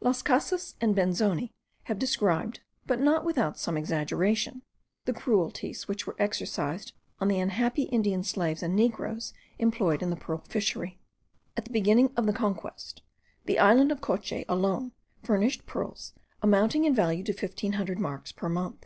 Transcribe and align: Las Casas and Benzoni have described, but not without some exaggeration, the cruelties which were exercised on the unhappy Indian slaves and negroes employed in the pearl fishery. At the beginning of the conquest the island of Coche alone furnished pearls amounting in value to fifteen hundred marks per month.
Las 0.00 0.20
Casas 0.20 0.74
and 0.82 0.94
Benzoni 0.94 1.50
have 1.84 1.98
described, 1.98 2.60
but 2.86 3.00
not 3.00 3.24
without 3.24 3.58
some 3.58 3.78
exaggeration, 3.78 4.60
the 5.06 5.14
cruelties 5.14 5.88
which 5.88 6.06
were 6.06 6.14
exercised 6.18 6.92
on 7.20 7.28
the 7.28 7.38
unhappy 7.40 7.84
Indian 7.84 8.22
slaves 8.22 8.62
and 8.62 8.76
negroes 8.76 9.32
employed 9.58 10.02
in 10.02 10.10
the 10.10 10.16
pearl 10.16 10.44
fishery. 10.46 10.98
At 11.56 11.64
the 11.64 11.72
beginning 11.72 12.12
of 12.18 12.26
the 12.26 12.34
conquest 12.34 13.00
the 13.46 13.58
island 13.58 13.90
of 13.90 14.02
Coche 14.02 14.44
alone 14.46 14.92
furnished 15.22 15.64
pearls 15.64 16.12
amounting 16.42 16.84
in 16.84 16.94
value 16.94 17.24
to 17.24 17.32
fifteen 17.32 17.72
hundred 17.72 17.98
marks 17.98 18.30
per 18.30 18.50
month. 18.50 18.84